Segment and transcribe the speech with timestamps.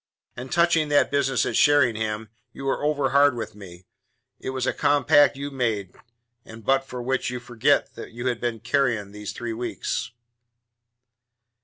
[0.35, 3.85] And touching that business at Sheringham you are over hard with me.
[4.39, 5.95] It was a compact you made,
[6.43, 10.09] and but for which, you forget that you had been carrion these three weeks."